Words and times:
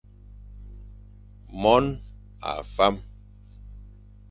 Mon 1.61 1.85
a 2.53 2.57
fam. 2.73 2.95